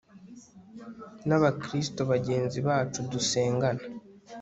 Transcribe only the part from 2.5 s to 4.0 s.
bacu dusengana